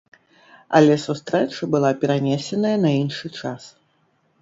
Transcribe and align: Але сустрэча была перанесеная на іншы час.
Але 0.79 0.95
сустрэча 1.03 1.69
была 1.77 1.93
перанесеная 2.01 2.75
на 2.89 2.97
іншы 3.05 3.27
час. 3.41 3.73